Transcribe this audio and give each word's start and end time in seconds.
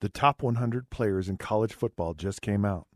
The 0.00 0.08
top 0.08 0.44
100 0.44 0.90
players 0.90 1.28
in 1.28 1.38
college 1.38 1.74
football 1.74 2.14
just 2.14 2.40
came 2.40 2.64
out. 2.64 2.86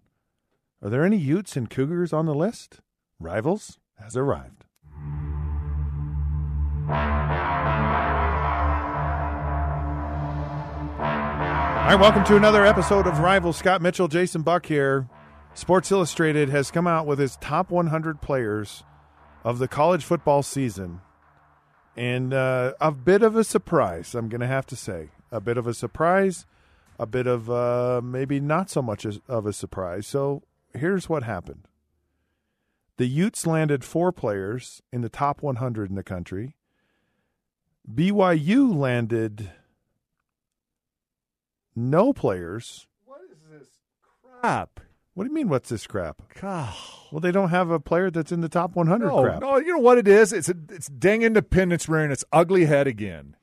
Are 0.81 0.89
there 0.89 1.05
any 1.05 1.17
Utes 1.17 1.57
and 1.57 1.69
Cougars 1.69 2.13
on 2.13 2.27
the 2.27 2.35
list? 2.35 2.81
Rivals 3.19 3.81
has 3.99 4.17
arrived. 4.17 4.65
All 6.89 6.95
right, 11.89 11.99
welcome 11.99 12.23
to 12.23 12.37
another 12.37 12.65
episode 12.65 13.09
of 13.09 13.19
Rivals. 13.19 13.57
Scott 13.57 13.83
Mitchell, 13.83 14.07
Jason 14.07 14.43
Buck 14.43 14.67
here. 14.67 15.09
Sports 15.55 15.91
Illustrated 15.91 16.51
has 16.51 16.71
come 16.71 16.87
out 16.87 17.09
with 17.09 17.21
its 17.21 17.37
top 17.41 17.73
100 17.73 18.21
players 18.21 18.85
of 19.43 19.59
the 19.59 19.67
college 19.67 20.05
football 20.05 20.45
season. 20.45 21.01
And 21.97 22.33
uh, 22.33 22.75
a 22.81 22.93
bit 22.93 23.25
of 23.25 23.35
a 23.35 23.43
surprise, 23.43 24.15
I'm 24.15 24.29
going 24.29 24.41
to 24.41 24.47
have 24.47 24.67
to 24.67 24.77
say. 24.77 25.09
A 25.33 25.41
bit 25.41 25.59
of 25.59 25.67
a 25.67 25.75
surprise, 25.75 26.47
a 27.03 27.07
bit 27.07 27.27
of 27.27 27.51
uh, 27.51 28.01
maybe 28.03 28.39
not 28.39 28.71
so 28.71 28.81
much 28.81 29.05
as, 29.05 29.19
of 29.27 29.45
a 29.45 29.53
surprise. 29.53 30.07
So 30.07 30.45
here's 30.73 31.09
what 31.09 31.25
happened 31.25 31.67
the 32.97 33.07
Utes 33.07 33.45
landed 33.45 33.83
four 33.83 34.13
players 34.13 34.83
in 34.93 35.01
the 35.01 35.09
top 35.09 35.43
100 35.43 35.91
in 35.91 35.97
the 35.97 36.05
country. 36.05 36.55
BYU 37.93 38.73
landed 38.73 39.51
no 41.75 42.13
players. 42.13 42.87
What 43.05 43.23
is 43.29 43.39
this 43.51 43.69
crap? 44.41 44.79
What 45.15 45.25
do 45.25 45.31
you 45.31 45.35
mean? 45.35 45.49
What's 45.49 45.71
this 45.71 45.89
crap? 45.89 46.23
God. 46.41 46.73
Well, 47.11 47.19
they 47.19 47.33
don't 47.33 47.51
have 47.51 47.71
a 47.71 47.81
player 47.81 48.13
that's 48.13 48.31
in 48.31 48.43
the 48.43 48.49
top 48.49 48.77
100. 48.77 49.07
No, 49.07 49.23
crap. 49.25 49.41
no, 49.41 49.57
you 49.57 49.73
know 49.73 49.79
what 49.79 49.99
it 49.99 50.07
is? 50.07 50.33
It's 50.33 50.49
a, 50.49 50.55
it's 50.71 50.87
dang 50.87 51.23
independence 51.23 51.89
rearing 51.89 52.13
its 52.13 52.25
ugly 52.33 52.67
head 52.67 52.87
again. 52.87 53.35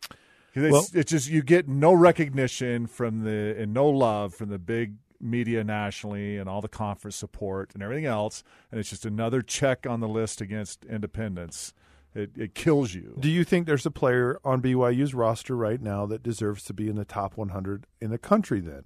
It's, 0.56 0.72
Well- 0.72 0.88
it's 0.94 1.12
just 1.12 1.30
you 1.30 1.42
get 1.44 1.68
no 1.68 1.94
recognition 1.94 2.88
from 2.88 3.24
the 3.24 3.56
and 3.58 3.74
no 3.74 3.88
love 3.88 4.34
from 4.34 4.50
the 4.50 4.60
big 4.60 4.96
media 5.22 5.64
nationally 5.64 6.38
and 6.38 6.50
all 6.50 6.62
the 6.62 6.68
conference 6.70 7.16
support 7.16 7.72
and 7.74 7.84
everything 7.84 8.06
else, 8.06 8.44
and 8.72 8.80
it's 8.80 8.90
just 8.90 9.06
another 9.06 9.42
check 9.42 9.86
on 9.86 10.00
the 10.00 10.08
list 10.08 10.40
against 10.42 10.86
independence. 10.86 11.74
It, 12.16 12.32
it 12.36 12.56
kills 12.56 12.94
you. 12.96 13.16
Do 13.20 13.30
you 13.30 13.44
think 13.44 13.68
there's 13.68 13.86
a 13.86 13.92
player 13.92 14.40
on 14.44 14.62
BYU's 14.62 15.14
roster 15.14 15.56
right 15.56 15.80
now 15.82 16.06
that 16.08 16.24
deserves 16.24 16.64
to 16.66 16.74
be 16.74 16.90
in 16.90 16.96
the 16.96 17.06
top 17.06 17.38
100 17.38 17.86
in 18.02 18.10
the 18.10 18.18
country? 18.18 18.60
Then, 18.62 18.86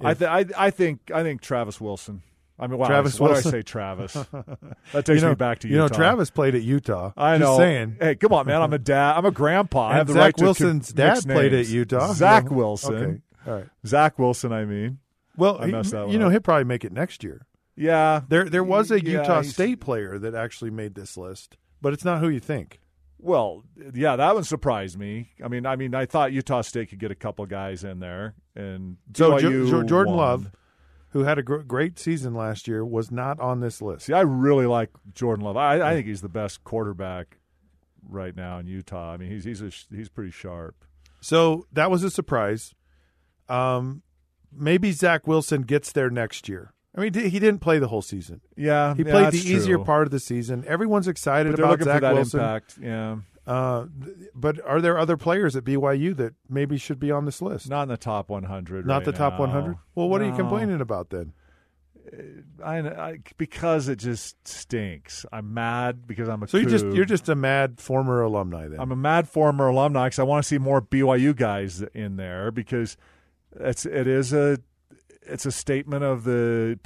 I, 0.00 0.14
th- 0.14 0.30
I 0.30 0.66
I 0.66 0.70
think 0.70 1.10
I 1.14 1.22
think 1.22 1.42
Travis 1.42 1.80
Wilson. 1.80 2.22
I 2.58 2.66
mean, 2.66 2.78
wow, 2.78 2.86
Travis 2.86 3.18
what 3.18 3.30
Wilson. 3.32 3.50
did 3.50 3.56
I 3.56 3.60
say, 3.60 3.62
Travis? 3.62 4.14
That 4.92 5.06
takes 5.06 5.08
you 5.08 5.20
know, 5.22 5.28
me 5.30 5.34
back 5.34 5.60
to 5.60 5.68
Utah. 5.68 5.74
you 5.74 5.78
know 5.78 5.88
Travis 5.88 6.30
played 6.30 6.54
at 6.54 6.62
Utah. 6.62 7.12
I 7.16 7.38
Just 7.38 7.50
know. 7.50 7.56
saying. 7.58 7.96
Hey, 8.00 8.14
come 8.14 8.32
on, 8.32 8.46
man! 8.46 8.60
I'm 8.62 8.72
a 8.72 8.78
dad. 8.78 9.16
I'm 9.16 9.24
a 9.24 9.30
grandpa. 9.30 9.88
I 9.88 9.94
have 9.94 10.06
the 10.06 10.12
Zach 10.12 10.22
right 10.22 10.40
Wilson's 10.40 10.88
to 10.88 10.94
dad 10.94 11.22
played 11.24 11.52
names. 11.52 11.68
at 11.68 11.74
Utah. 11.74 12.12
Zach 12.12 12.48
So- 12.48 12.54
Wilson. 12.54 12.94
Okay, 12.94 13.20
all 13.50 13.54
right. 13.56 13.66
Zach 13.86 14.18
Wilson. 14.18 14.52
I 14.52 14.64
mean, 14.64 14.98
Well, 15.36 15.58
I 15.60 15.66
he- 15.66 15.72
messed 15.72 15.90
that 15.92 16.04
one 16.04 16.12
you 16.12 16.18
know 16.18 16.26
up. 16.26 16.32
he'll 16.32 16.40
probably 16.40 16.64
make 16.64 16.84
it 16.84 16.92
next 16.92 17.24
year. 17.24 17.46
yeah. 17.74 18.20
There, 18.28 18.44
there 18.48 18.62
was 18.64 18.90
a 18.90 19.02
Yeah, 19.02 19.20
Utah 19.20 19.42
State 19.42 19.80
player 19.80 20.18
that 20.18 20.34
actually 20.34 20.70
made 20.70 20.94
this 20.94 21.16
list, 21.16 21.56
but 21.80 21.92
it's 21.94 22.04
not 22.04 22.20
who 22.20 22.28
you 22.28 22.40
think. 22.40 22.80
Well, 23.18 23.62
yeah, 23.94 24.16
that 24.16 24.34
one 24.34 24.44
surprised 24.44 24.98
me. 24.98 25.30
I 25.42 25.48
mean, 25.48 25.64
I 25.64 25.76
mean, 25.76 25.94
I 25.94 26.06
thought 26.06 26.32
Utah 26.32 26.60
State 26.60 26.90
could 26.90 26.98
get 26.98 27.10
a 27.12 27.14
couple 27.14 27.46
guys 27.46 27.82
in 27.84 28.00
there, 28.00 28.34
and 28.56 28.96
So 29.16 29.38
Jo- 29.38 29.66
Jo- 29.70 29.82
Jordan 29.84 30.14
won. 30.14 30.26
Love, 30.26 30.50
who 31.12 31.24
had 31.24 31.38
a 31.38 31.42
gr- 31.42 31.58
great 31.58 31.98
season 31.98 32.34
last 32.34 32.66
year, 32.68 32.84
was 32.84 33.10
not 33.10 33.38
on 33.40 33.60
this 33.60 33.80
list. 33.80 34.06
See, 34.06 34.12
I 34.12 34.20
really 34.22 34.66
like 34.66 34.90
Jordan 35.14 35.44
Love. 35.44 35.56
I, 35.56 35.80
I 35.90 35.94
think 35.94 36.06
he's 36.06 36.20
the 36.22 36.28
best 36.28 36.64
quarterback 36.64 37.38
right 38.08 38.34
now 38.36 38.58
in 38.58 38.66
Utah. 38.66 39.12
I 39.12 39.16
mean, 39.16 39.30
he's 39.30 39.44
he's 39.44 39.62
a, 39.62 39.70
he's 39.94 40.08
pretty 40.08 40.30
sharp. 40.32 40.84
So 41.20 41.66
that 41.72 41.90
was 41.90 42.02
a 42.02 42.10
surprise. 42.10 42.74
Um, 43.48 44.02
maybe 44.52 44.92
Zach 44.92 45.26
Wilson 45.26 45.62
gets 45.62 45.92
there 45.92 46.10
next 46.10 46.48
year. 46.48 46.72
I 46.96 47.00
mean, 47.00 47.14
he 47.14 47.38
didn't 47.38 47.60
play 47.60 47.78
the 47.78 47.88
whole 47.88 48.02
season. 48.02 48.42
Yeah, 48.54 48.94
He 48.94 49.02
yeah, 49.02 49.10
played 49.12 49.26
the 49.28 49.30
that's 49.38 49.46
easier 49.46 49.76
true. 49.76 49.84
part 49.84 50.06
of 50.06 50.10
the 50.10 50.20
season. 50.20 50.62
Everyone's 50.66 51.08
excited 51.08 51.54
about 51.58 51.82
Zach 51.82 52.02
Wilson. 52.02 52.40
impact. 52.40 52.76
Yeah, 52.80 53.16
Uh, 53.46 53.86
but 54.34 54.64
are 54.64 54.80
there 54.80 54.96
other 54.96 55.16
players 55.16 55.56
at 55.56 55.64
BYU 55.64 56.16
that 56.16 56.34
maybe 56.48 56.78
should 56.78 57.00
be 57.00 57.10
on 57.10 57.24
this 57.24 57.42
list? 57.42 57.68
not 57.68 57.82
in 57.82 57.88
the 57.88 57.96
top 57.96 58.28
100. 58.28 58.86
Not 58.86 58.94
right 58.94 59.04
the 59.04 59.12
top 59.12 59.34
now. 59.34 59.40
100. 59.40 59.76
Well, 59.94 60.08
what 60.08 60.20
are 60.20 60.26
you 60.26 60.34
complaining 60.34 60.80
about 60.80 61.10
then? 61.10 61.32
I, 62.64 62.78
I 62.78 63.18
because 63.36 63.88
it 63.88 63.96
just 63.96 64.46
stinks. 64.46 65.24
I'm 65.32 65.54
mad 65.54 66.06
because 66.06 66.28
I'm 66.28 66.42
a. 66.42 66.48
So 66.48 66.58
you 66.58 66.66
just 66.66 66.84
you're 66.86 67.04
just 67.04 67.28
a 67.28 67.34
mad 67.34 67.80
former 67.80 68.22
alumni 68.22 68.68
then. 68.68 68.80
I'm 68.80 68.92
a 68.92 68.96
mad 68.96 69.28
former 69.28 69.68
alumni 69.68 70.06
because 70.06 70.18
I 70.18 70.24
want 70.24 70.42
to 70.44 70.48
see 70.48 70.58
more 70.58 70.82
BYU 70.82 71.34
guys 71.34 71.82
in 71.94 72.16
there 72.16 72.50
because 72.50 72.96
it's 73.58 73.86
it 73.86 74.06
is 74.06 74.32
a 74.32 74.58
it's 75.22 75.46
a 75.46 75.52
statement 75.52 76.02
of 76.04 76.24
the 76.24 76.78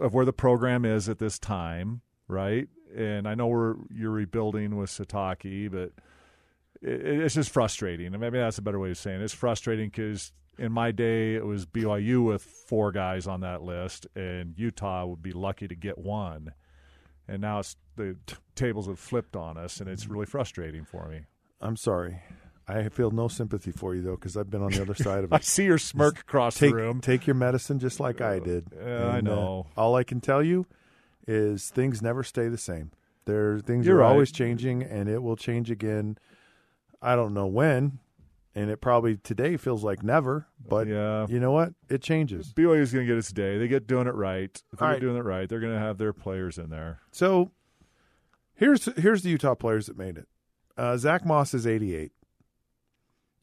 of 0.00 0.14
where 0.14 0.24
the 0.24 0.32
program 0.32 0.84
is 0.84 1.08
at 1.08 1.18
this 1.18 1.38
time, 1.38 2.00
right? 2.26 2.68
And 2.96 3.26
I 3.28 3.34
know 3.34 3.46
we're 3.48 3.74
you're 3.94 4.10
rebuilding 4.10 4.76
with 4.76 4.90
Sitake, 4.90 5.70
but 5.70 5.92
it, 6.82 7.00
it's 7.22 7.34
just 7.34 7.50
frustrating. 7.50 8.06
And 8.08 8.20
maybe 8.20 8.38
that's 8.38 8.58
a 8.58 8.62
better 8.62 8.78
way 8.78 8.90
of 8.90 8.98
saying 8.98 9.20
it. 9.20 9.24
It's 9.24 9.34
frustrating 9.34 9.88
because 9.88 10.32
in 10.58 10.72
my 10.72 10.90
day 10.92 11.34
it 11.34 11.46
was 11.46 11.64
BYU 11.66 12.24
with 12.26 12.42
four 12.42 12.92
guys 12.92 13.26
on 13.26 13.40
that 13.40 13.62
list, 13.62 14.06
and 14.14 14.54
Utah 14.58 15.06
would 15.06 15.22
be 15.22 15.32
lucky 15.32 15.66
to 15.68 15.74
get 15.74 15.98
one. 15.98 16.52
And 17.28 17.40
now 17.40 17.60
it's 17.60 17.76
the 17.96 18.16
t- 18.26 18.36
tables 18.56 18.86
have 18.88 18.98
flipped 18.98 19.36
on 19.36 19.56
us, 19.56 19.80
and 19.80 19.88
it's 19.88 20.06
really 20.06 20.26
frustrating 20.26 20.84
for 20.84 21.08
me. 21.08 21.20
I'm 21.60 21.76
sorry. 21.76 22.18
I 22.68 22.88
feel 22.90 23.10
no 23.10 23.26
sympathy 23.28 23.72
for 23.72 23.94
you 23.94 24.02
though 24.02 24.14
because 24.16 24.36
I've 24.36 24.48
been 24.50 24.62
on 24.62 24.70
the 24.70 24.82
other 24.82 24.94
side 24.94 25.24
of 25.24 25.24
it. 25.32 25.34
I 25.34 25.40
see 25.40 25.64
your 25.64 25.78
smirk 25.78 26.20
across 26.20 26.56
take 26.56 26.70
the 26.70 26.76
room. 26.76 27.00
take 27.00 27.26
your 27.26 27.34
medicine 27.34 27.78
just 27.78 27.98
like 28.00 28.20
I 28.20 28.38
did. 28.38 28.66
Yeah, 28.76 29.08
I 29.08 29.18
And, 29.18 29.28
uh, 29.28 29.34
know. 29.34 29.66
all 29.76 29.94
I 29.96 30.04
can 30.04 30.20
tell 30.20 30.42
you 30.42 30.66
is 31.26 31.70
things 31.70 32.02
never 32.02 32.22
stay 32.22 32.48
the 32.48 32.58
same. 32.58 32.90
There 33.24 33.58
things 33.60 33.86
You're 33.86 33.96
are 33.96 34.00
right. 34.00 34.10
always 34.10 34.32
changing 34.32 34.82
and 34.82 35.08
it 35.08 35.22
will 35.22 35.36
change 35.36 35.70
again. 35.70 36.18
I 37.00 37.16
don't 37.16 37.34
know 37.34 37.46
when, 37.46 37.98
and 38.54 38.70
it 38.70 38.80
probably 38.80 39.16
today 39.16 39.56
feels 39.56 39.82
like 39.82 40.02
never, 40.02 40.46
but 40.68 40.86
yeah. 40.86 41.26
you 41.28 41.40
know 41.40 41.52
what? 41.52 41.72
It 41.88 42.02
changes. 42.02 42.52
BYU 42.52 42.80
is 42.80 42.92
going 42.92 43.06
to 43.06 43.12
get 43.12 43.18
its 43.18 43.32
day. 43.32 43.58
They 43.58 43.68
get 43.68 43.86
doing 43.86 44.06
it 44.06 44.14
right. 44.14 44.50
If 44.72 44.78
they're 44.78 44.88
right. 44.88 45.00
doing 45.00 45.16
it 45.16 45.24
right, 45.24 45.48
they're 45.48 45.60
going 45.60 45.72
to 45.72 45.78
have 45.78 45.98
their 45.98 46.12
players 46.12 46.58
in 46.58 46.70
there. 46.70 47.00
So 47.10 47.50
here's 48.54 48.84
here's 48.96 49.22
the 49.22 49.30
Utah 49.30 49.54
players 49.54 49.86
that 49.86 49.96
made 49.96 50.18
it. 50.18 50.28
Uh, 50.76 50.96
Zack 50.96 51.24
Moss 51.24 51.54
is 51.54 51.66
88. 51.66 52.12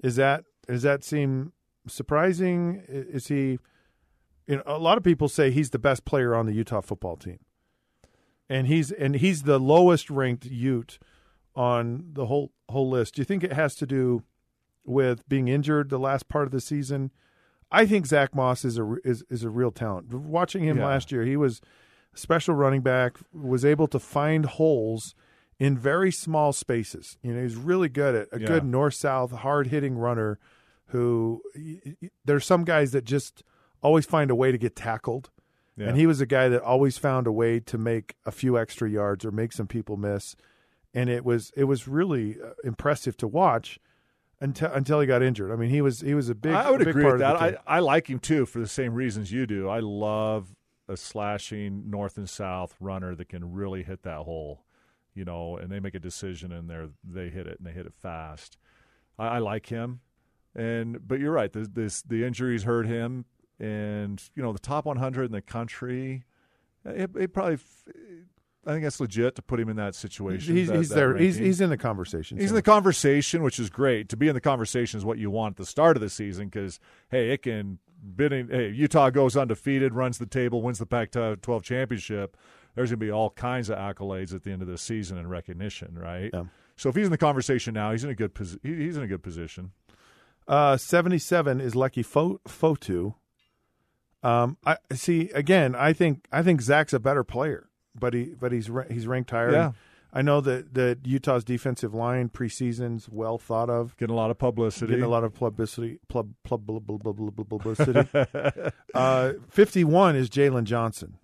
Is 0.04 0.16
that 0.16 0.44
does 0.68 0.84
that 0.84 1.04
seem 1.04 1.54
surprising? 1.88 2.84
Is 2.88 3.28
he? 3.28 3.60
You 4.48 4.58
know, 4.58 4.64
a 4.66 4.80
lot 4.80 4.98
of 4.98 5.04
people 5.04 5.30
say 5.30 5.52
he's 5.52 5.70
the 5.70 5.80
best 5.80 6.06
player 6.06 6.34
on 6.34 6.48
the 6.48 6.54
Utah 6.54 6.82
football 6.82 7.16
team, 7.16 7.40
and 8.50 8.68
he's 8.68 8.92
and 8.92 9.16
he's 9.16 9.44
the 9.44 9.60
lowest 9.60 10.10
ranked 10.10 10.46
Ute 10.46 11.00
on 11.56 12.10
the 12.14 12.26
whole 12.26 12.52
whole 12.70 12.90
list. 12.90 13.16
Do 13.16 13.22
you 13.22 13.26
think 13.26 13.44
it 13.44 13.54
has 13.54 13.76
to 13.76 13.86
do 13.86 14.24
with 14.86 15.28
being 15.30 15.48
injured 15.48 15.90
the 15.90 16.00
last 16.00 16.28
part 16.30 16.46
of 16.46 16.52
the 16.52 16.62
season? 16.62 17.12
I 17.72 17.86
think 17.86 18.08
Zack 18.08 18.34
Moss 18.34 18.66
is 18.66 18.78
a 18.80 18.96
is 19.04 19.24
is 19.30 19.44
a 19.44 19.50
real 19.50 19.72
talent. 19.72 20.14
Watching 20.14 20.64
him 20.64 20.78
Yeah. 20.78 20.88
last 20.88 21.12
year, 21.12 21.24
he 21.24 21.38
was 21.38 21.62
a 22.14 22.18
special 22.18 22.56
running 22.56 22.82
back, 22.82 23.18
was 23.32 23.64
able 23.64 23.88
to 23.88 24.00
find 24.00 24.46
holes 24.46 25.14
in 25.60 25.78
very 25.78 26.12
small 26.12 26.52
spaces. 26.54 27.18
You 27.22 27.34
know, 27.36 27.42
he's 27.44 27.56
really 27.58 27.90
good 27.90 28.16
at 28.16 28.28
a 28.32 28.40
Yeah. 28.40 28.48
good 28.48 28.64
north 28.66 28.96
south 28.96 29.32
hard 29.32 29.68
hitting 29.68 29.98
runner. 29.98 30.40
Who 30.88 31.44
there's 32.26 32.46
some 32.46 32.64
guys 32.64 32.92
that 32.94 33.04
just 33.04 33.44
always 33.84 34.08
find 34.08 34.32
a 34.32 34.36
way 34.36 34.52
to 34.52 34.58
get 34.58 34.76
tackled. 34.76 35.30
Yeah. 35.80 35.88
And 35.88 35.98
he 35.98 36.06
was 36.06 36.20
a 36.20 36.26
guy 36.26 36.50
that 36.50 36.62
always 36.62 36.98
found 36.98 37.26
a 37.26 37.32
way 37.32 37.62
to 37.62 37.78
make 37.78 38.16
a 38.26 38.32
few 38.32 38.60
extra 38.60 38.90
yards 38.90 39.24
or 39.24 39.32
make 39.32 39.54
some 39.54 39.68
people 39.68 39.96
miss. 39.96 40.36
And 40.94 41.10
it 41.10 41.24
was 41.24 41.52
it 41.56 41.64
was 41.64 41.88
really 41.88 42.36
uh, 42.44 42.50
impressive 42.66 43.16
to 43.18 43.28
watch 43.28 43.80
until 44.42 44.72
until 44.74 45.00
he 45.00 45.08
got 45.08 45.24
injured. 45.24 45.52
I 45.52 45.56
mean, 45.56 45.70
he 45.70 45.82
was 45.82 46.02
he 46.02 46.14
was 46.14 46.28
a 46.28 46.36
big. 46.36 46.54
I 46.54 46.70
would 46.70 46.80
big 46.80 46.90
agree 46.90 47.04
part 47.04 47.14
with 47.14 47.22
that. 47.22 47.42
I. 47.42 47.58
I 47.66 47.80
like 47.80 48.10
him 48.10 48.20
too 48.20 48.46
for 48.46 48.60
the 48.60 48.68
same 48.68 48.94
reasons 48.94 49.32
you 49.32 49.46
do. 49.46 49.70
I 49.70 49.80
love 49.80 50.54
a 50.90 50.98
slashing 50.98 51.90
north 51.90 52.18
and 52.18 52.28
south 52.28 52.76
runner 52.80 53.16
that 53.16 53.30
can 53.30 53.54
really 53.54 53.84
hit 53.84 54.04
that 54.04 54.18
hole, 54.18 54.66
you 55.14 55.24
know, 55.24 55.56
and 55.56 55.72
they 55.72 55.80
make 55.80 55.96
a 55.96 56.00
decision 56.00 56.52
and 56.52 56.70
they 56.70 56.88
they 57.04 57.30
hit 57.30 57.48
it 57.48 57.58
and 57.60 57.68
they 57.68 57.72
hit 57.72 57.86
it 57.86 57.94
fast. 57.94 58.58
I, 59.18 59.28
I 59.28 59.38
like 59.38 59.68
him. 59.68 60.02
And 60.56 61.08
but 61.08 61.20
you're 61.20 61.32
right. 61.32 61.54
The, 61.54 61.70
this 61.72 62.02
the 62.02 62.26
injuries 62.26 62.64
hurt 62.64 62.88
him, 62.88 63.26
and 63.60 64.22
you 64.36 64.44
know 64.44 64.54
the 64.54 64.60
top 64.60 64.86
100 64.86 65.26
in 65.26 65.32
the 65.32 65.42
country. 65.42 66.24
It, 66.86 67.12
it 67.16 67.34
probably. 67.34 67.60
I 68.66 68.72
think 68.74 68.84
that's 68.84 69.00
legit 69.00 69.36
to 69.36 69.42
put 69.42 69.60
him 69.60 69.70
in 69.70 69.78
that 69.78 69.96
situation. 69.96 70.56
He's, 70.56 70.68
that- 70.68 70.78
he's 70.78 70.90
that 70.90 70.96
there. 70.96 71.18
He's 71.18 71.36
ranking. 71.36 71.46
he's 71.46 71.62
in 71.62 71.70
the 71.70 71.78
conversation. 71.78 72.38
He's 72.38 72.50
in 72.52 72.56
the 72.56 72.62
conversation, 72.62 73.42
which 73.42 73.58
is 73.58 73.70
great. 73.70 74.10
To 74.10 74.18
be 74.18 74.28
in 74.28 74.34
the 74.36 74.42
conversation 74.42 74.98
is 74.98 75.06
what 75.06 75.18
you 75.18 75.32
want 75.32 75.54
at 75.54 75.58
the 75.58 75.66
start 75.66 75.96
of 75.98 76.02
the 76.02 76.10
season 76.10 76.46
because, 76.48 76.80
hey, 77.10 77.32
it 77.32 77.42
can. 77.44 77.80
Bidding, 78.16 78.48
hey, 78.50 78.70
Utah 78.70 79.10
goes 79.10 79.36
undefeated, 79.36 79.94
runs 79.94 80.20
the 80.20 80.26
table, 80.26 80.62
wins 80.62 80.80
the 80.80 80.86
Pac-12 80.86 81.62
championship. 81.64 82.38
There's 82.74 82.92
going 82.92 83.00
to 83.00 83.06
be 83.06 83.12
all 83.12 83.30
kinds 83.32 83.70
of 83.70 83.78
accolades 83.78 84.34
at 84.34 84.44
the 84.44 84.52
end 84.52 84.62
of 84.62 84.70
the 84.70 84.78
season 84.78 85.18
and 85.18 85.30
recognition, 85.30 85.98
right? 85.98 86.30
Yeah. 86.34 86.44
So 86.78 86.88
if 86.88 86.96
he's 86.96 87.08
in 87.08 87.12
the 87.12 87.18
conversation 87.18 87.74
now, 87.74 87.92
he's 87.92 88.06
in 88.06 88.10
a 88.10 88.16
good 88.16 88.34
posi- 88.34 88.60
he's 88.64 88.96
in 88.96 89.04
a 89.04 89.08
good 89.08 89.22
position. 89.22 89.72
Uh, 90.48 90.78
77 90.78 91.60
is 91.60 91.74
Leki 91.74 92.06
Fo- 92.06 92.40
Fotu. 92.48 93.16
Um, 94.22 94.58
I 94.66 94.78
see 94.94 95.30
again. 95.34 95.76
I 95.76 95.94
think 95.94 96.28
I 96.32 96.44
think 96.44 96.62
Zach's 96.62 96.94
a 96.94 97.00
better 97.00 97.24
player, 97.24 97.70
but 97.98 98.14
he 98.14 98.36
but 98.40 98.52
he's 98.52 98.70
he's 98.90 99.08
ranked 99.08 99.32
higher. 99.32 99.52
Yeah. 99.52 99.72
I 100.12 100.24
know 100.24 100.42
that 100.42 100.74
that 100.74 101.06
Utah's 101.06 101.44
defensive 101.44 101.94
line 101.94 102.30
preseason's 102.30 103.08
well 103.08 103.38
thought 103.38 103.70
of, 103.70 103.96
Getting 103.98 104.14
a 104.14 104.18
lot 104.18 104.32
of 104.32 104.40
publicity. 104.40 104.88
getting 104.88 105.04
a 105.06 105.10
lot 105.10 105.24
of 105.24 105.34
publicity. 105.36 106.00
Pub, 106.08 106.34
pub, 106.44 106.66
pub, 106.66 106.88
pub, 106.88 107.04
pub, 107.04 107.36
pub- 107.36 107.50
publicity. 107.50 108.10
uh, 108.96 109.34
51 109.50 110.16
is 110.16 110.30
Jaylon 110.30 110.64
Johnson, 110.64 111.20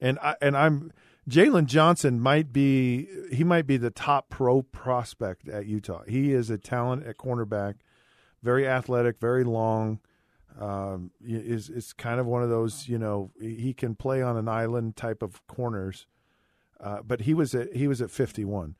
and 0.00 0.18
I 0.18 0.34
and 0.42 0.56
I'm 0.56 0.92
Jaylon 1.28 1.66
Johnson 1.66 2.20
might 2.20 2.52
be 2.52 3.08
he 3.32 3.44
might 3.44 3.66
be 3.68 3.76
the 3.76 3.90
top 3.90 4.30
pro 4.30 4.62
prospect 4.62 5.48
at 5.48 5.66
Utah. 5.66 6.02
He 6.08 6.32
is 6.32 6.50
a 6.50 6.58
talent 6.58 7.06
at 7.06 7.18
cornerback, 7.18 7.74
very 8.42 8.66
athletic, 8.66 9.20
very 9.20 9.44
long. 9.44 10.00
Um, 10.58 11.10
is 11.24 11.68
is 11.70 11.92
kind 11.92 12.20
of 12.20 12.26
one 12.26 12.42
of 12.42 12.50
those 12.50 12.88
you 12.88 12.98
know 12.98 13.30
he 13.40 13.72
can 13.72 13.94
play 13.94 14.20
on 14.22 14.36
an 14.36 14.48
island 14.48 14.96
type 14.96 15.22
of 15.22 15.46
corners, 15.46 16.06
uh, 16.80 17.00
but 17.06 17.22
he 17.22 17.34
was 17.34 17.54
at 17.54 17.74
he 17.74 17.86
was 17.88 18.02
at 18.02 18.10
51, 18.10 18.76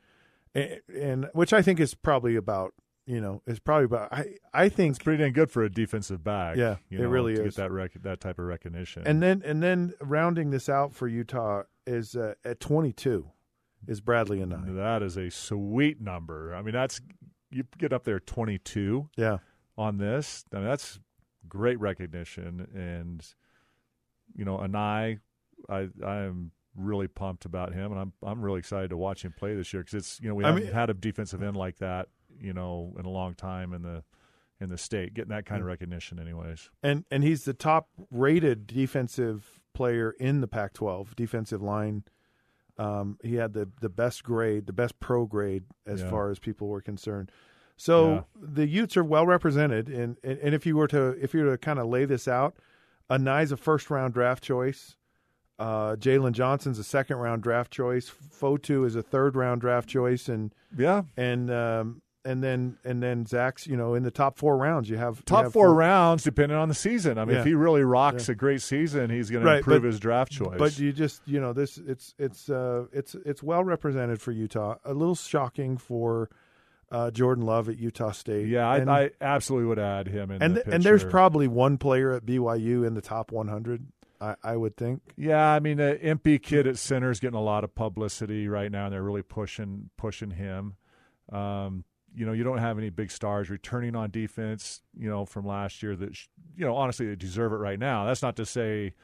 and, 0.54 0.80
and 0.94 1.26
which 1.32 1.52
I 1.52 1.62
think 1.62 1.80
is 1.80 1.94
probably 1.94 2.36
about 2.36 2.74
you 3.06 3.20
know 3.20 3.40
is 3.46 3.60
probably 3.60 3.84
about 3.86 4.12
I 4.12 4.34
I 4.52 4.68
think 4.68 4.90
It's 4.96 5.02
pretty 5.04 5.22
dang 5.22 5.32
good 5.32 5.50
for 5.50 5.62
a 5.62 5.70
defensive 5.70 6.22
back. 6.22 6.56
Yeah, 6.56 6.76
you 6.90 7.02
it 7.02 7.06
really 7.06 7.34
to 7.36 7.44
is. 7.46 7.54
Get 7.56 7.62
that 7.62 7.70
rec- 7.72 8.02
that 8.02 8.20
type 8.20 8.38
of 8.38 8.44
recognition. 8.46 9.02
And 9.06 9.22
then 9.22 9.42
and 9.44 9.62
then 9.62 9.94
rounding 10.00 10.50
this 10.50 10.68
out 10.68 10.92
for 10.94 11.08
Utah 11.08 11.62
is 11.86 12.14
uh, 12.16 12.34
at 12.44 12.60
22 12.60 13.26
is 13.88 14.00
Bradlee 14.02 14.44
Anae. 14.46 14.76
that 14.76 15.02
is 15.02 15.16
a 15.16 15.30
sweet 15.30 16.00
number. 16.00 16.54
I 16.54 16.60
mean, 16.62 16.74
that's 16.74 17.00
you 17.50 17.64
get 17.78 17.92
up 17.94 18.04
there 18.04 18.20
22 18.20 19.08
Yeah. 19.16 19.38
on 19.78 19.96
this. 19.96 20.44
I 20.52 20.56
mean, 20.58 20.66
that's 20.66 21.00
great 21.48 21.78
recognition, 21.80 22.66
and 22.74 23.24
you 24.34 24.44
know, 24.44 24.58
Anae, 24.58 25.18
I 25.68 25.88
I 26.04 26.16
am 26.18 26.52
really 26.76 27.08
pumped 27.08 27.44
about 27.44 27.72
him, 27.72 27.92
and 27.92 28.00
I'm 28.00 28.12
I'm 28.22 28.42
really 28.42 28.58
excited 28.60 28.90
to 28.90 28.96
watch 28.96 29.24
him 29.24 29.34
play 29.36 29.54
this 29.54 29.72
year 29.72 29.82
because 29.82 29.94
it's 29.94 30.20
you 30.20 30.28
know 30.28 30.34
we 30.34 30.44
I 30.44 30.48
haven't 30.48 30.64
mean- 30.64 30.72
had 30.72 30.90
a 30.90 30.94
defensive 30.94 31.42
end 31.42 31.56
like 31.56 31.78
that 31.78 32.08
you 32.38 32.52
know 32.52 32.94
in 32.98 33.04
a 33.04 33.10
long 33.10 33.34
time 33.34 33.72
in 33.72 33.82
the 33.82 34.02
in 34.60 34.68
the 34.68 34.78
state 34.78 35.14
getting 35.14 35.30
that 35.30 35.46
kind 35.46 35.60
of 35.62 35.66
recognition, 35.66 36.18
anyways. 36.18 36.70
And 36.82 37.04
and 37.10 37.24
he's 37.24 37.44
the 37.44 37.54
top 37.54 37.88
rated 38.10 38.66
defensive 38.66 39.60
player 39.72 40.10
in 40.20 40.40
the 40.42 40.48
Pac-12 40.48 41.14
defensive 41.16 41.62
line. 41.62 42.04
Um, 42.76 43.18
he 43.22 43.34
had 43.36 43.52
the 43.52 43.68
the 43.80 43.88
best 43.88 44.22
grade, 44.22 44.66
the 44.66 44.72
best 44.72 45.00
pro 45.00 45.26
grade 45.26 45.64
as 45.86 46.00
Yeah. 46.02 46.10
far 46.10 46.30
as 46.30 46.38
people 46.38 46.68
were 46.68 46.80
concerned. 46.80 47.30
So 47.80 48.10
Yeah. 48.10 48.20
the 48.38 48.66
Utes 48.68 48.94
are 48.98 49.04
well 49.04 49.24
represented, 49.26 49.88
and, 49.88 50.18
and 50.22 50.38
and 50.40 50.54
if 50.54 50.66
you 50.66 50.76
were 50.76 50.86
to 50.88 51.16
if 51.22 51.32
you 51.32 51.44
were 51.44 51.52
to 51.52 51.58
kind 51.58 51.78
of 51.78 51.86
lay 51.86 52.04
this 52.04 52.28
out, 52.28 52.54
Anae's 53.08 53.52
a 53.52 53.56
first 53.56 53.90
round 53.90 54.12
draft 54.12 54.44
choice. 54.44 54.96
Uh, 55.58 55.96
Jaylon 55.96 56.32
Johnson's 56.32 56.78
a 56.78 56.84
second 56.84 57.16
round 57.16 57.42
draft 57.42 57.70
choice. 57.72 58.10
Fotu 58.10 58.84
is 58.84 58.96
a 58.96 59.02
third 59.02 59.34
round 59.34 59.62
draft 59.62 59.88
choice, 59.88 60.28
and 60.28 60.54
Yeah, 60.76 61.04
and 61.16 61.50
um, 61.50 62.02
and 62.22 62.44
then 62.44 62.76
and 62.84 63.02
then 63.02 63.24
Zach's 63.24 63.66
you 63.66 63.78
know 63.78 63.94
in 63.94 64.02
the 64.02 64.10
top 64.10 64.36
four 64.36 64.58
rounds 64.58 64.90
you 64.90 64.98
have 64.98 65.16
you 65.16 65.22
top 65.24 65.44
have 65.44 65.52
four 65.54 65.72
rounds 65.72 66.22
depending 66.22 66.58
on 66.58 66.68
the 66.68 66.74
season. 66.74 67.16
I 67.16 67.24
mean, 67.24 67.36
Yeah. 67.36 67.40
if 67.40 67.46
he 67.46 67.54
really 67.54 67.82
rocks 67.82 68.28
a 68.28 68.34
great 68.34 68.60
season, 68.60 69.08
he's 69.08 69.30
going 69.30 69.42
to 69.42 69.56
improve 69.56 69.80
but- 69.82 69.86
his 69.86 69.98
draft 70.00 70.32
choice. 70.32 70.58
But 70.58 70.78
you 70.78 70.92
just 70.92 71.26
you 71.26 71.40
know 71.40 71.54
this 71.54 71.78
it's 71.78 72.14
it's 72.18 72.50
uh 72.50 72.88
it's 72.92 73.14
it's 73.24 73.42
well 73.42 73.64
represented 73.64 74.20
for 74.20 74.32
Utah. 74.32 74.74
A 74.84 74.92
little 74.92 75.14
shocking 75.14 75.78
for 75.78 76.28
uh, 76.90 77.10
Jordan 77.10 77.44
Love 77.44 77.68
at 77.68 77.78
Utah 77.78 78.10
State. 78.10 78.48
yeah, 78.48 78.68
I, 78.68 78.78
and, 78.78 78.90
I 78.90 79.10
absolutely 79.20 79.68
would 79.68 79.78
add 79.78 80.08
him 80.08 80.30
in. 80.30 80.42
and 80.42 80.56
the 80.56 80.68
and 80.68 80.82
there's 80.82 81.04
probably 81.04 81.46
one 81.48 81.78
player 81.78 82.12
at 82.12 82.26
BYU 82.26 82.86
in 82.86 82.94
the 82.94 83.00
top 83.00 83.30
100. 83.30 83.86
I, 84.20 84.36
I 84.42 84.56
would 84.56 84.76
think. 84.76 85.00
Yeah, 85.16 85.46
I 85.48 85.60
mean 85.60 85.78
the 85.78 86.00
Empey 86.02 86.38
kid 86.38 86.66
at 86.66 86.78
center 86.78 87.10
is 87.10 87.20
getting 87.20 87.38
a 87.38 87.42
lot 87.42 87.64
of 87.64 87.74
publicity 87.74 88.48
right 88.48 88.70
now, 88.70 88.86
and 88.86 88.92
they're 88.92 89.02
really 89.02 89.22
pushing 89.22 89.90
pushing 89.96 90.30
him. 90.30 90.76
Um, 91.32 91.84
you 92.14 92.26
know, 92.26 92.32
you 92.32 92.42
don't 92.42 92.58
have 92.58 92.76
any 92.76 92.90
big 92.90 93.10
stars 93.10 93.48
returning 93.48 93.96
on 93.96 94.10
defense. 94.10 94.82
You 94.98 95.08
know, 95.08 95.24
from 95.24 95.46
last 95.46 95.82
year 95.82 95.96
that 95.96 96.14
sh- 96.14 96.28
you 96.56 96.66
know 96.66 96.76
honestly 96.76 97.06
they 97.06 97.16
deserve 97.16 97.52
it 97.52 97.56
right 97.56 97.78
now. 97.78 98.04
That's 98.04 98.22
not 98.22 98.36
to 98.36 98.46
say. 98.46 98.94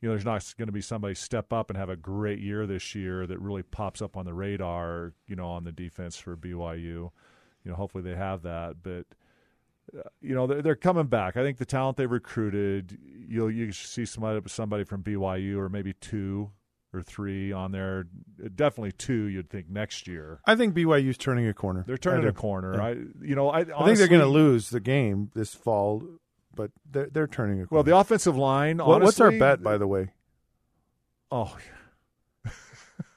You 0.00 0.08
know, 0.08 0.14
there's 0.14 0.24
not 0.24 0.54
going 0.58 0.66
to 0.66 0.72
be 0.72 0.80
somebody 0.80 1.14
step 1.14 1.52
up 1.52 1.70
and 1.70 1.76
have 1.76 1.88
a 1.88 1.94
great 1.94 2.40
year 2.40 2.66
this 2.66 2.92
year 2.92 3.24
that 3.24 3.38
really 3.38 3.62
pops 3.62 4.02
up 4.02 4.16
on 4.16 4.24
the 4.24 4.34
radar. 4.34 5.12
You 5.26 5.36
know, 5.36 5.48
on 5.48 5.64
the 5.64 5.72
defense 5.72 6.16
for 6.16 6.36
BYU. 6.36 7.10
You 7.64 7.70
know, 7.70 7.76
hopefully 7.76 8.02
they 8.04 8.16
have 8.16 8.42
that, 8.42 8.76
but 8.82 9.06
uh, 9.96 10.08
you 10.20 10.34
know 10.34 10.46
they're, 10.46 10.62
they're 10.62 10.76
coming 10.76 11.06
back. 11.06 11.36
I 11.36 11.42
think 11.42 11.58
the 11.58 11.64
talent 11.66 11.96
they 11.96 12.06
recruited, 12.06 12.98
you'll 13.28 13.50
you 13.50 13.72
see 13.72 14.04
somebody 14.04 14.40
somebody 14.48 14.84
from 14.84 15.02
BYU 15.02 15.56
or 15.58 15.68
maybe 15.68 15.92
two 15.94 16.50
or 16.94 17.02
three 17.02 17.52
on 17.52 17.72
there. 17.72 18.06
Definitely 18.54 18.92
two. 18.92 19.24
You'd 19.24 19.48
think 19.50 19.70
next 19.70 20.06
year 20.06 20.40
I 20.44 20.54
think 20.56 20.74
BYU's 20.74 21.16
turning 21.18 21.46
a 21.46 21.54
corner. 21.54 21.84
they're 21.86 21.96
turning 21.96 22.26
a 22.28 22.32
corner. 22.32 22.74
Yeah. 22.74 22.82
I 22.84 22.90
you 23.24 23.34
know 23.34 23.48
I 23.50 23.60
I 23.60 23.84
think 23.84 23.98
they're 23.98 24.08
going 24.08 24.20
to 24.20 24.26
lose 24.26 24.70
the 24.70 24.80
game 24.80 25.30
this 25.34 25.54
fall, 25.54 26.02
but 26.54 26.70
they're 26.90 27.08
they're 27.10 27.26
turning 27.28 27.60
a 27.62 27.66
corner. 27.66 27.76
Well, 27.78 27.82
the 27.84 27.96
offensive 27.96 28.36
line. 28.36 28.78
What- 28.78 29.02
what's 29.02 29.20
our 29.20 29.30
bet, 29.32 29.62
by 29.62 29.78
the 29.78 29.86
way? 29.86 30.10
Oh, 31.30 31.56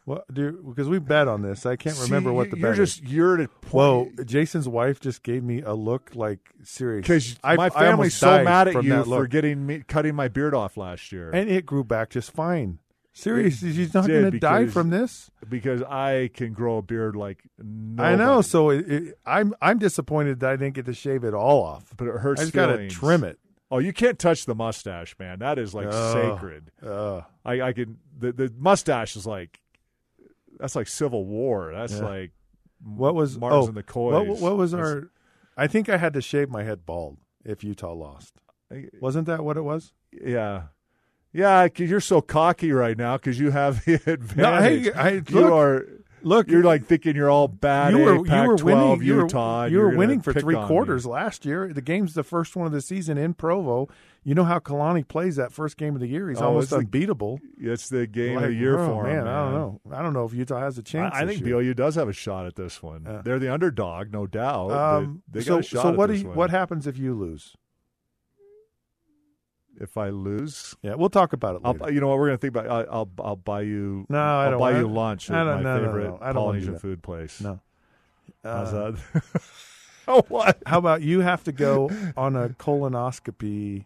What 0.05 0.31
do 0.31 0.63
because 0.67 0.87
we 0.87 0.99
bet 0.99 1.27
on 1.27 1.41
this? 1.41 1.65
I 1.65 1.75
can't 1.75 1.97
remember 1.99 2.31
what 2.31 2.51
the 2.51 2.57
you're 2.57 2.69
bet 2.69 2.77
just 2.77 3.03
is. 3.03 3.11
you're 3.11 3.41
at 3.41 3.49
a 3.49 3.67
Whoa! 3.71 4.09
Jason's 4.23 4.67
wife 4.67 4.99
just 4.99 5.23
gave 5.23 5.43
me 5.43 5.61
a 5.61 5.73
look 5.73 6.11
like 6.13 6.39
serious 6.63 7.01
Because 7.03 7.37
my 7.43 7.69
family's 7.71 8.13
so 8.15 8.43
mad 8.43 8.67
at 8.67 8.83
you 8.83 9.03
for 9.03 9.25
getting 9.25 9.65
me 9.65 9.83
cutting 9.87 10.13
my 10.13 10.27
beard 10.27 10.53
off 10.53 10.77
last 10.77 11.11
year, 11.11 11.31
and 11.31 11.49
it 11.49 11.65
grew 11.65 11.83
back 11.83 12.11
just 12.11 12.31
fine. 12.31 12.77
Seriously, 13.13 13.73
she's 13.73 13.93
not 13.93 14.07
going 14.07 14.29
to 14.29 14.39
die 14.39 14.67
from 14.67 14.89
this. 14.89 15.31
because 15.49 15.81
I 15.81 16.29
can 16.33 16.51
grow 16.53 16.77
a 16.77 16.81
beard 16.81 17.15
like 17.15 17.41
nobody. 17.57 18.13
I 18.13 18.15
know. 18.17 18.41
So 18.41 18.69
it, 18.71 18.91
it, 18.91 19.17
I'm 19.25 19.55
I'm 19.61 19.79
disappointed 19.79 20.41
that 20.41 20.51
I 20.51 20.55
didn't 20.57 20.75
get 20.75 20.85
to 20.87 20.93
shave 20.93 21.23
it 21.23 21.33
all 21.33 21.63
off. 21.63 21.93
but 21.95 22.07
it 22.09 22.17
hurts. 22.17 22.41
I 22.41 22.43
just 22.43 22.53
got 22.53 22.67
to 22.75 22.89
trim 22.89 23.23
it. 23.23 23.39
Oh, 23.71 23.79
you 23.79 23.93
can't 23.93 24.19
touch 24.19 24.45
the 24.45 24.53
mustache, 24.53 25.15
man. 25.17 25.39
That 25.39 25.57
is 25.57 25.73
like 25.73 25.87
Ugh. 25.89 26.13
sacred. 26.13 26.71
Uh, 26.85 27.21
I, 27.43 27.61
I 27.61 27.73
can 27.73 27.97
the 28.17 28.31
the 28.31 28.53
mustache 28.57 29.15
is 29.15 29.25
like 29.25 29.61
that's 30.59 30.75
like 30.75 30.87
Civil 30.87 31.25
War. 31.25 31.71
That's 31.73 31.93
Yeah. 31.93 32.05
like 32.05 32.31
what 32.83 33.15
was 33.15 33.37
Mars 33.37 33.53
oh 33.53 33.67
and 33.67 33.75
the 33.77 33.83
Coys. 33.83 34.27
what, 34.27 34.39
what 34.39 34.57
was 34.57 34.71
That's- 34.71 34.87
our? 34.89 35.11
I 35.57 35.67
think 35.67 35.87
I 35.89 35.97
had 35.97 36.13
to 36.13 36.21
shave 36.21 36.49
my 36.49 36.63
head 36.63 36.85
bald 36.85 37.17
if 37.45 37.63
Utah 37.63 37.93
lost. 37.93 38.33
Wasn't 38.99 39.25
that 39.27 39.43
what 39.45 39.55
it 39.57 39.61
was? 39.61 39.93
Yeah. 40.11 40.63
Yeah, 41.31 41.67
you're 41.77 41.99
so 42.01 42.21
cocky 42.21 42.71
right 42.71 42.97
now 42.97 43.17
because 43.17 43.39
you 43.39 43.51
have 43.51 43.83
the 43.85 43.95
advantage. 43.95 44.35
No, 44.37 44.61
hey, 44.61 44.91
I- 44.93 45.21
you 45.29 45.53
are. 45.53 45.85
Look, 46.25 46.49
You're 46.49 46.63
like 46.63 46.85
thinking 46.85 47.15
you're 47.15 47.29
all 47.29 47.47
bad. 47.47 47.93
you 47.93 47.99
were 47.99 48.11
A, 48.11 48.13
you 48.15 48.19
were 48.19 48.25
Pac-12, 48.25 48.63
winning. 48.63 49.03
You 49.07 49.15
were, 49.15 49.21
Utah. 49.21 49.61
and 49.63 49.71
you 49.71 49.77
you're 49.77 49.89
were 49.91 49.95
winning 49.97 50.21
for 50.21 50.33
three 50.33 50.55
quarters 50.55 51.05
last 51.05 51.45
year. 51.45 51.71
The 51.71 51.81
game's 51.83 52.15
the 52.15 52.23
first 52.23 52.55
one 52.55 52.65
of 52.65 52.71
the 52.73 52.81
season 52.81 53.17
in 53.19 53.35
Provo. 53.35 53.87
You 54.23 54.33
know 54.33 54.43
how 54.43 54.57
Kalani 54.57 55.07
plays 55.07 55.35
that 55.35 55.53
first 55.53 55.77
game 55.77 55.93
of 55.93 56.01
the 56.01 56.07
year. 56.07 56.29
He's 56.29 56.41
Oh, 56.41 56.47
almost 56.47 56.63
it's 56.63 56.69
the- 56.71 56.77
unbeatable. 56.77 57.39
It's 57.59 57.89
the 57.89 58.07
game 58.07 58.37
Like, 58.37 58.45
of 58.45 58.49
the 58.49 58.55
year 58.55 58.79
oh, 58.79 58.87
for 58.87 59.07
him. 59.07 59.17
man, 59.23 59.27
I 59.27 59.43
don't 59.43 59.53
know. 59.53 59.81
I 59.95 60.01
don't 60.01 60.13
know 60.13 60.25
if 60.25 60.33
Utah 60.33 60.59
has 60.59 60.79
a 60.79 60.83
chance. 60.83 61.13
I, 61.15 61.21
I 61.21 61.25
think 61.27 61.45
year. 61.45 61.57
BYU 61.57 61.75
does 61.75 61.93
have 61.93 62.09
a 62.09 62.13
shot 62.13 62.47
at 62.47 62.55
this 62.55 62.81
one. 62.81 63.03
Yeah. 63.05 63.21
They're 63.23 63.37
the 63.39 63.53
underdog, 63.53 64.11
no 64.11 64.25
doubt. 64.25 64.71
Um, 64.71 65.21
they 65.31 65.41
so, 65.41 65.55
got 65.55 65.59
a 65.59 65.63
shot 65.63 65.81
so 65.83 65.89
at 65.89 65.95
what 65.95 66.07
this 66.09 66.21
you, 66.23 66.29
one. 66.29 66.37
what 66.37 66.49
happens 66.49 66.87
if 66.87 66.97
you 66.97 67.13
lose? 67.13 67.55
If 69.79 69.97
I 69.97 70.09
lose? 70.09 70.75
Yeah, 70.81 70.95
we'll 70.95 71.09
talk 71.09 71.33
about 71.33 71.55
it 71.55 71.63
later. 71.63 71.83
I'll, 71.83 71.91
you 71.91 71.99
know 72.01 72.07
what 72.07 72.17
we're 72.17 72.27
gonna 72.27 72.37
think 72.37 72.55
about? 72.55 72.67
I, 72.69 72.91
I'll 72.91 73.09
I'll 73.19 73.35
buy 73.35 73.61
you. 73.61 74.05
No, 74.09 74.17
I 74.19 74.45
I'll 74.45 74.51
don't 74.51 74.59
buy 74.59 74.77
you 74.77 74.87
lunch 74.87 75.29
at 75.29 75.33
my 75.33 75.43
no, 75.43 75.61
no, 75.61 75.77
no, 75.77 75.85
favorite 75.85 76.03
no. 76.09 76.19
I 76.21 76.33
don't 76.33 76.45
wanna 76.45 76.59
do 76.59 76.65
Polynesian 76.67 76.79
food 76.79 77.03
place. 77.03 77.41
no. 77.41 77.59
How's 78.43 78.73
Uh, 78.73 78.91
that? 79.13 79.23
oh, 80.07 80.23
what? 80.29 80.57
How 80.65 80.77
about 80.79 81.01
you 81.01 81.21
have 81.21 81.43
to 81.45 81.51
go 81.51 81.89
on 82.17 82.35
a 82.35 82.49
colonoscopy 82.49 83.85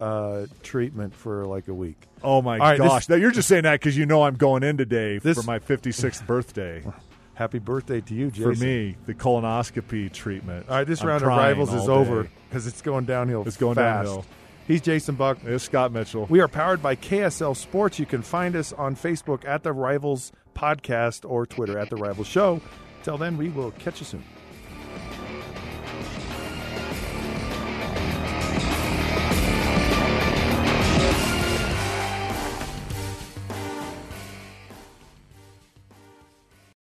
uh, 0.00 0.46
treatment 0.62 1.14
for 1.14 1.46
like 1.46 1.68
a 1.68 1.74
week? 1.74 2.06
Oh 2.22 2.40
my 2.42 2.58
right, 2.58 2.78
gosh! 2.78 3.02
this- 3.02 3.08
Now, 3.08 3.16
you're 3.16 3.30
just 3.30 3.48
saying 3.48 3.64
that 3.64 3.80
because 3.80 3.96
you 3.96 4.06
know 4.06 4.22
I'm 4.22 4.36
going 4.36 4.62
in 4.62 4.76
today 4.76 5.18
This- 5.18 5.36
for 5.38 5.44
my 5.44 5.58
56th 5.58 6.26
birthday. 6.26 6.84
Happy 7.34 7.58
birthday 7.58 8.02
to 8.02 8.14
you, 8.14 8.30
Jason. 8.30 8.54
for 8.54 8.60
me, 8.62 8.96
the 9.06 9.14
colonoscopy 9.14 10.12
treatment. 10.12 10.68
All 10.68 10.76
right, 10.76 10.86
this 10.86 11.00
I'm 11.00 11.08
round 11.08 11.22
of 11.22 11.28
rivals 11.28 11.72
is 11.72 11.88
over 11.88 12.28
because 12.48 12.66
it's 12.66 12.82
going 12.82 13.06
downhill. 13.06 13.44
It's 13.46 13.56
going 13.56 13.76
fast. 13.76 14.04
downhill. 14.06 14.26
He's 14.70 14.80
Jason 14.80 15.16
Buck. 15.16 15.38
It's 15.44 15.64
Scott 15.64 15.90
Mitchell. 15.90 16.26
We 16.30 16.38
are 16.38 16.46
powered 16.46 16.80
by 16.80 16.94
KSL 16.94 17.56
Sports. 17.56 17.98
You 17.98 18.06
can 18.06 18.22
find 18.22 18.54
us 18.54 18.72
on 18.72 18.94
Facebook 18.94 19.44
at 19.44 19.64
the 19.64 19.72
Rivals 19.72 20.30
Podcast 20.54 21.28
or 21.28 21.44
Twitter 21.44 21.76
at 21.76 21.90
the 21.90 21.96
Rivals 21.96 22.28
Show. 22.28 22.60
Till 23.02 23.18
then, 23.18 23.36
we 23.36 23.48
will 23.48 23.72
catch 23.72 23.98
you 23.98 24.06
soon. 24.06 24.22